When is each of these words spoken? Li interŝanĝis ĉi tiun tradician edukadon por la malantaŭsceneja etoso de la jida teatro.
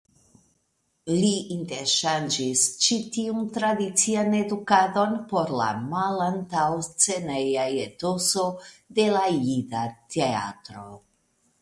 Li 1.15 1.31
interŝanĝis 1.55 2.63
ĉi 2.85 2.95
tiun 3.17 3.43
tradician 3.59 4.33
edukadon 4.39 5.13
por 5.33 5.53
la 5.59 5.69
malantaŭsceneja 5.91 7.69
etoso 7.87 8.47
de 9.01 9.07
la 9.19 9.25
jida 9.37 9.85
teatro. 10.17 10.87